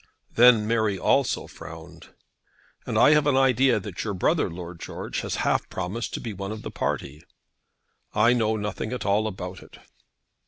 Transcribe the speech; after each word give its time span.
Then 0.33 0.65
Mary 0.67 0.97
also 0.97 1.45
frowned. 1.45 2.07
"And 2.87 2.97
I 2.97 3.11
have 3.11 3.27
an 3.27 3.37
idea 3.37 3.79
that 3.79 4.03
your 4.03 4.15
brother, 4.15 4.49
Lord 4.49 4.79
George, 4.79 5.21
has 5.21 5.35
half 5.45 5.69
promised 5.69 6.11
to 6.15 6.19
be 6.19 6.33
one 6.33 6.51
of 6.51 6.63
the 6.63 6.71
party." 6.71 7.21
"I 8.15 8.33
know 8.33 8.55
nothing 8.55 8.93
at 8.93 9.05
all 9.05 9.27
about 9.27 9.61
it." 9.61 9.77